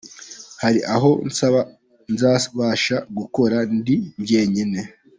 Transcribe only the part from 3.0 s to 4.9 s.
gukora ndi njyenyine